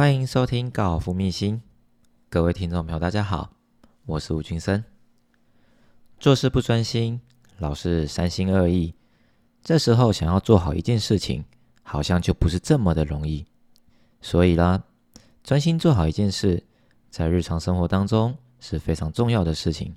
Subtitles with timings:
[0.00, 1.60] 欢迎收听高尔夫秘辛，
[2.30, 3.50] 各位听众朋友，大家好，
[4.06, 4.82] 我是吴俊生。
[6.18, 7.20] 做事不专心，
[7.58, 8.94] 老是三心二意，
[9.62, 11.44] 这时候想要做好一件事情，
[11.82, 13.44] 好像就不是这么的容易。
[14.22, 14.82] 所以啦，
[15.44, 16.64] 专心做好一件事，
[17.10, 19.94] 在日常生活当中是非常重要的事情。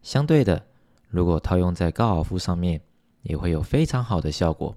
[0.00, 0.64] 相对的，
[1.10, 2.80] 如果套用在高尔夫上面，
[3.20, 4.74] 也会有非常好的效果。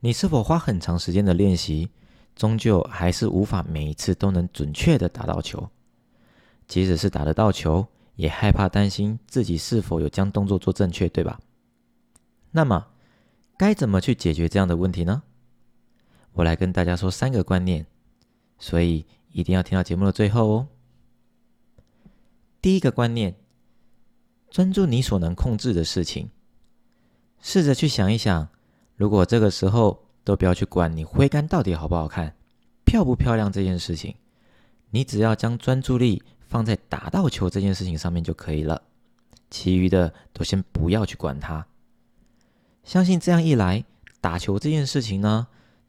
[0.00, 1.90] 你是否花很长时间的练习？
[2.38, 5.68] 终究还是无法每一次都能准确的打到球，
[6.68, 7.84] 即使是打得到球，
[8.14, 11.40] 也害怕担心自己是否有将动作做正确，对吧？
[12.52, 12.86] 那么
[13.56, 15.24] 该怎么去解决这样的问题呢？
[16.34, 17.84] 我来跟大家说三个观念，
[18.56, 20.68] 所以一定要听到节目的最后哦。
[22.62, 23.34] 第一个观念，
[24.48, 26.30] 专注你所能控制的事情，
[27.40, 28.48] 试着去想一想，
[28.94, 30.07] 如果这个时候。
[30.28, 32.34] 都不要去管你挥杆到底好不好看、
[32.84, 34.14] 漂不漂亮这件事情，
[34.90, 38.82] 你只要将专注力放在打到球这件事情上面就可以了，
[39.48, 41.66] 其余的都先不要去管它。
[42.84, 43.82] 相信这样一来，
[44.20, 45.46] 打球这件事情呢，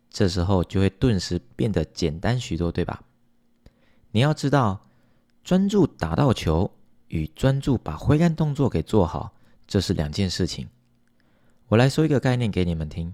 [0.10, 3.04] 这时候就会顿时变得简单许多，对吧？
[4.12, 4.88] 你要知道，
[5.44, 6.72] 专注打到球
[7.10, 9.34] 与专注把挥杆动作给做好，
[9.68, 10.70] 这是两件事情。
[11.68, 13.14] 我来说一个概念给你们听。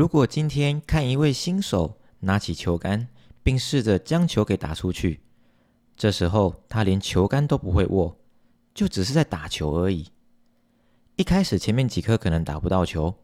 [0.00, 3.06] 如果今天看一位新手拿起球杆，
[3.42, 5.20] 并试着将球给打出去，
[5.94, 8.16] 这时候他连球杆都不会握，
[8.72, 10.06] 就只是在打球而已。
[11.16, 13.14] 一开始前面几颗可能打不到球，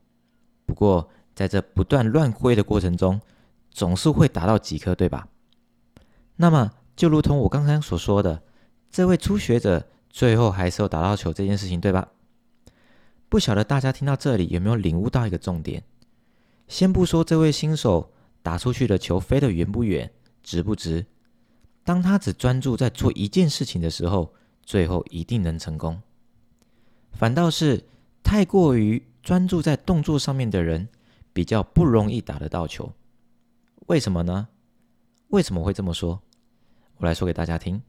[0.66, 3.22] 不过在这不断乱挥的过程中，
[3.70, 5.28] 总是会打到几颗，对吧？
[6.36, 8.42] 那么就如同我刚刚所说的，
[8.90, 12.08] 这位初学者最后还是有打到球这件事情，对吧？
[13.30, 15.82] 不晓得大家听到这里有没有领悟到一个重点？
[16.68, 20.10] 先不说这位新手打出去的球飞得远不远、
[20.42, 21.06] 直不直，
[21.84, 26.00] 当他只专注在做一件事情的时候，最后一定能成功。
[27.12, 27.84] 反倒是
[28.22, 30.88] 太过于专注在动作上面的人，
[31.32, 32.92] 比较不容易打得到球。
[33.86, 34.48] 为什么呢？
[35.28, 36.20] 为什么会这么说？
[36.98, 37.80] 我来说给大家听。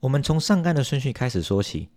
[0.00, 1.88] 我们从上杆的顺序开始说起。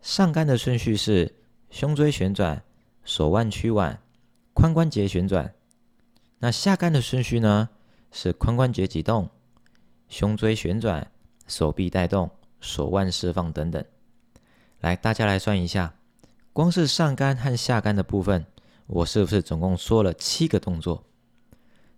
[0.00, 1.34] 上杆的顺序是
[1.70, 2.62] 胸椎旋转、
[3.04, 3.98] 手腕屈腕。
[4.54, 5.54] 髋关节旋转，
[6.38, 7.70] 那下杆的顺序呢？
[8.10, 9.30] 是髋关节启动、
[10.06, 11.10] 胸椎旋转、
[11.46, 12.30] 手臂带动、
[12.60, 13.82] 手腕释放等等。
[14.80, 15.94] 来，大家来算一下，
[16.52, 18.44] 光是上杆和下杆的部分，
[18.86, 21.06] 我是不是总共说了七个动作？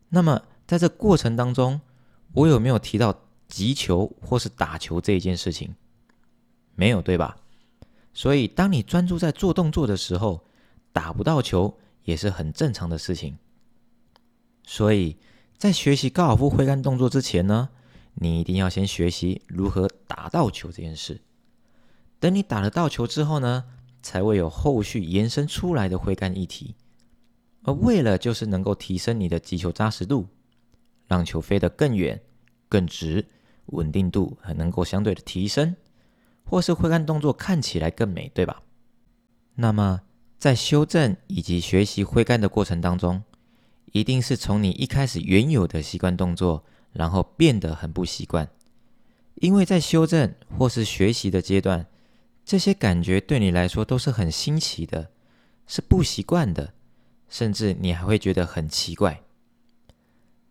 [0.09, 1.81] 那么在这过程当中，
[2.33, 5.75] 我有没有提到击球或是打球这一件事情？
[6.77, 7.37] 没有，对吧？
[8.13, 10.45] 所以，当你专注在做动作的时候，
[10.93, 11.77] 打不到球。
[12.05, 13.39] 也是很正常的事情，
[14.63, 15.17] 所以
[15.57, 17.71] 在学习高尔夫挥杆动作之前呢，
[18.15, 21.21] 你一定要先学习如何打到球这件事。
[22.21, 23.65] 等你打得到球之后呢，
[24.03, 26.75] 才会有后续延伸出来的挥杆议题。
[27.63, 30.29] 而为了就是能够提升你的击球扎实度，
[31.07, 32.21] 让球飞得更远、
[32.69, 33.27] 更直，
[33.67, 35.75] 稳定度还能够相对的提升，
[36.45, 38.63] 或是挥杆动作看起来更美，对吧？
[39.55, 40.03] 那么。
[40.45, 43.23] 在修正以及学习挥杆的过程当中，
[43.93, 46.63] 一定是从你一开始原有的习惯动作，
[46.93, 48.47] 然后变得很不习惯。
[49.37, 51.87] 因为在修正或是学习的阶段，
[52.45, 55.09] 这些感觉对你来说都是很新奇的，
[55.67, 56.75] 是不习惯的，
[57.31, 59.23] 甚至你还会觉得很奇怪。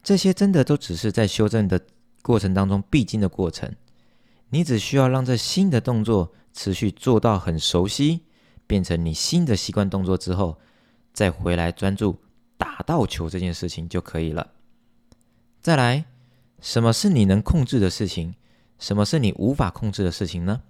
[0.01, 1.79] 这些真的都只是在修正的
[2.23, 3.71] 过程当中必经的过程，
[4.49, 8.21] 你只需要让这新的动作持续做到很熟悉。
[8.73, 10.57] 变成你新的习惯动作之后，
[11.13, 12.17] 再回来专注
[12.57, 14.53] 打到球这件事情就可以了。
[15.61, 16.05] 再来，
[16.59, 18.33] 什么是你能控制的事情？
[18.79, 20.63] 什么是你无法控制的事情呢？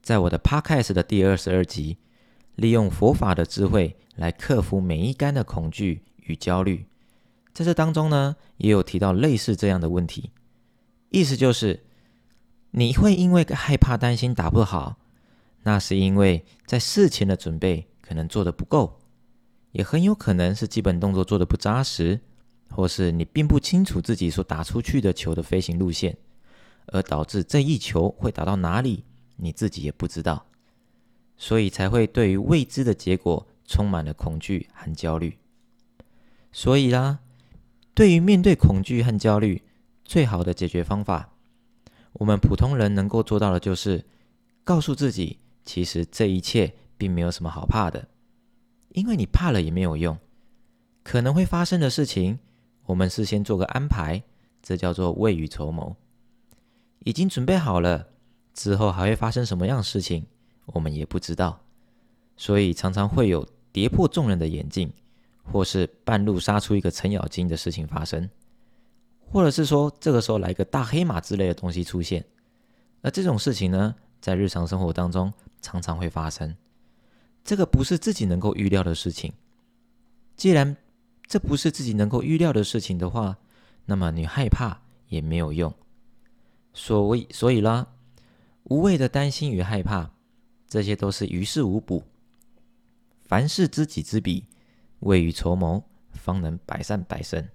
[0.00, 1.98] 在我的 Podcast 的第二十二集，
[2.54, 6.86] 利用佛法的智慧来克服每一杆的恐惧与焦虑，
[7.52, 10.30] 在这当中呢，也有提到类似这样的问题。
[11.08, 11.82] 意思就是，
[12.70, 14.98] 你会因为害怕、担心打不好。
[15.66, 19.00] 那是因为在事前的准备可能做的不够，
[19.72, 22.20] 也很有可能是基本动作做的不扎实，
[22.70, 26.16] 或是你并不清楚自己所打出去的球的飞行路线，
[26.86, 29.02] 而导致这一球会打到哪里，
[29.34, 30.46] 你自己也不知道，
[31.36, 35.36] 所以才会对于未知的结果充满了恐惧和焦虑。
[36.52, 37.18] 所以啦，
[37.92, 39.62] 对于面对恐惧和焦虑，
[40.04, 41.30] 最好的解决方法，
[42.12, 44.04] 我们普通人能够做到的就是
[44.62, 45.40] 告诉自己。
[45.66, 48.08] 其实这一切并没有什么好怕的，
[48.90, 50.16] 因为你怕了也没有用。
[51.02, 52.38] 可能会发生的事情，
[52.86, 54.22] 我们事先做个安排，
[54.62, 55.94] 这叫做未雨绸缪。
[57.00, 58.08] 已经准备好了，
[58.54, 60.26] 之后还会发生什么样的事情，
[60.66, 61.60] 我们也不知道，
[62.36, 64.92] 所以常常会有跌破众人的眼镜，
[65.44, 68.28] 或是半路杀出一个程咬金的事情发生，
[69.30, 72.24] 或者是说这个时候来一个大黑马之类的东西出现。
[73.02, 76.56] 而这种事情呢，在日常生活当中常常会发生，
[77.44, 79.32] 这个不是自己能够预料的事情。
[80.36, 80.76] 既然
[81.26, 83.38] 这不是自己能够预料的事情的话，
[83.86, 85.72] 那么你害怕也没有用。
[86.72, 87.88] 所谓，所以啦，
[88.64, 90.10] 无谓的担心与害怕，
[90.68, 92.04] 这些都是于事无补。
[93.24, 94.44] 凡事知己知彼，
[95.00, 95.82] 未雨绸缪，
[96.12, 97.48] 方能百战百胜。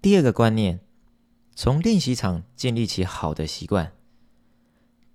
[0.00, 0.80] 第二个观念，
[1.54, 3.92] 从练习场建立起好的习惯。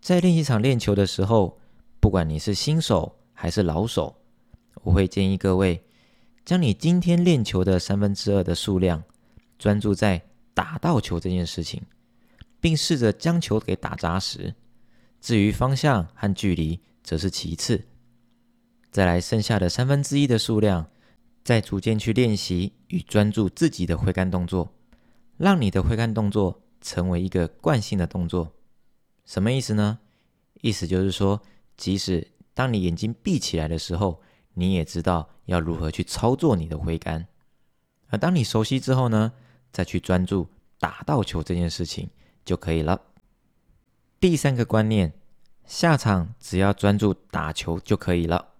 [0.01, 1.57] 在练习场练球的时候，
[2.01, 4.15] 不管你是新手还是老手，
[4.83, 5.81] 我会建议各位，
[6.43, 9.01] 将你今天练球的三分之二的数量，
[9.57, 10.21] 专注在
[10.53, 11.81] 打到球这件事情。
[12.61, 14.53] 并试着将球给打扎实，
[15.19, 17.87] 至于方向和距离，则是其次。
[18.91, 20.85] 再来剩下的三分之一的数量，
[21.43, 24.71] 再逐渐去练习与专注自己的挥杆动作，
[25.37, 28.53] 让你的挥杆动作成为一个惯性的动作。
[29.31, 29.97] 什么意思呢？
[30.61, 31.41] 意思就是说，
[31.77, 34.21] 即使当你眼睛闭起来的时候，
[34.55, 37.25] 你也知道要如何去操作你的挥杆。
[38.09, 39.31] 而当你熟悉之后呢，
[39.71, 40.49] 再去专注
[40.79, 42.09] 打到球这件事情。
[42.43, 42.99] 就可以了。
[44.19, 45.13] 第三个观念，
[45.63, 48.55] 下场只要专注打球就可以了，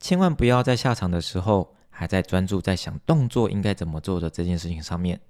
[0.00, 5.20] 千万不要在下场的时候还在专注在想动作应该怎么做的这件事情上面。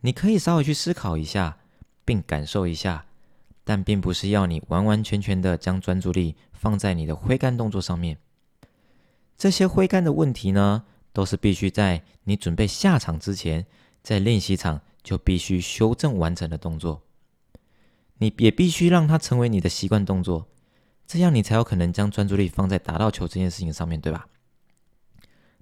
[0.00, 1.58] 你可以稍微去思考一下，
[2.06, 3.04] 并感受一下，
[3.66, 8.16] 但并不是要你完完全全的将专注力放在你的挥杆动作上面。
[9.36, 13.66] 这些挥杆的问题呢，都是必须在你准备下场之前，
[14.02, 14.80] 在练习场。
[15.06, 17.02] 就必须修正完成的动作，
[18.18, 20.48] 你也必须让它成为你的习惯动作，
[21.06, 24.26] 这样你才有可能将专注力放在打到球这件事情上面对吧？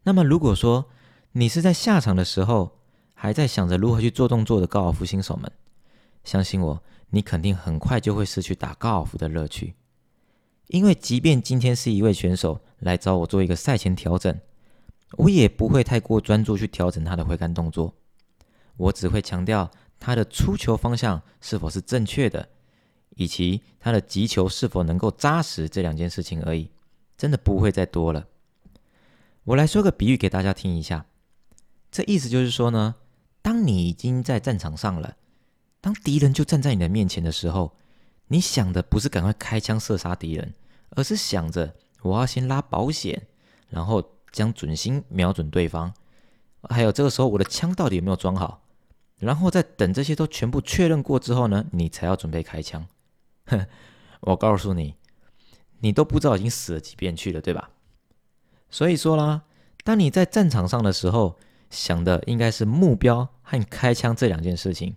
[0.05, 0.87] 那么如果说
[1.33, 2.79] 你是在下场的时候
[3.13, 5.53] 还在想着如何去做动作的高尔夫新手们，
[6.25, 9.75] 相信我，你肯定很快就会失去打高尔夫的乐趣，
[10.69, 14.41] 因为即便今天是一位选手来找我做一个赛前调整，
[15.19, 17.95] 我也不会太过专注去调整他的挥杆动作。
[18.77, 22.49] 我只会强调他的出球方向是否是正确的，
[23.11, 26.71] 以及他的击球是否能够扎实这两件事情而已，
[27.17, 28.27] 真的不会再多了。
[29.45, 31.07] 我来说个比喻给大家听一下，
[31.93, 32.97] 这意思就是说呢，
[33.43, 35.17] 当你已经在战场上了，
[35.85, 37.77] 当敌人就站在你的面前的时候，
[38.29, 40.55] 你想的不是赶快开枪射杀敌人，
[40.93, 43.27] 而是想着我要先拉保险，
[43.69, 44.03] 然后
[44.33, 45.93] 将准心瞄准对方，
[46.71, 48.63] 还有这个时候我的枪到底有没有装好。
[49.19, 52.87] 然后再等这些都全部确认过之后呢，你才要准备开枪。
[53.45, 53.67] 哼，
[54.21, 54.95] 我告诉你，
[55.81, 57.69] 你都不知道已经死了几遍去了，对吧？
[58.71, 59.43] 所以说啦，
[59.85, 61.39] 当你在战场上的时候，
[61.69, 64.97] 想的应该是目标和开枪这两件事情，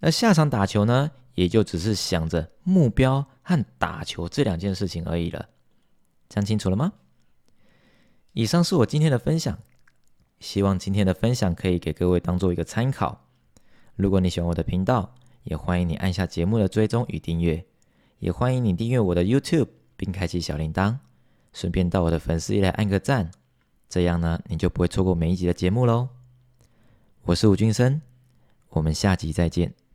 [0.00, 5.48] 而下场打球呢，也就只是想着目标和打球这两件事情而已了。
[6.28, 6.92] 讲清楚了吗？
[8.32, 9.58] 以上是我今天的分享，
[10.40, 13.26] 希望今天的分享可以给各位当做一个参考。
[13.94, 17.64] 如果你喜欢我的频道，也欢迎你按下节目的追踪与订阅，
[18.18, 20.98] 也欢迎你订阅我的 YouTube 并开启小铃铛，
[21.54, 23.30] 顺便到我的粉丝页来按个赞，
[23.88, 26.10] 这样呢你就不会错过每一集的节目喽。
[27.22, 28.02] 我是吴俊生，
[28.68, 29.85] 我们下集再见。